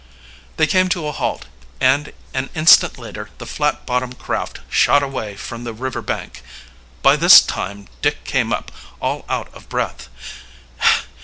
They 0.57 0.65
came 0.65 0.89
to 0.89 1.05
a 1.05 1.11
halt, 1.11 1.45
and 1.79 2.11
an 2.33 2.49
instant 2.55 2.97
later 2.97 3.29
the 3.37 3.45
flat 3.45 3.85
bottom 3.85 4.13
craft 4.13 4.61
shot 4.67 5.03
away 5.03 5.35
from 5.35 5.63
the 5.63 5.73
river 5.75 6.01
bank. 6.01 6.41
By 7.03 7.15
this 7.15 7.39
time 7.39 7.87
Dick 8.01 8.23
came 8.23 8.51
up, 8.51 8.71
all 8.99 9.25
out 9.29 9.53
of 9.53 9.69
breath. 9.69 10.09